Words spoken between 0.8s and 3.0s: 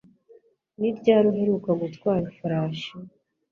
ryari uheruka gutwara ifarashi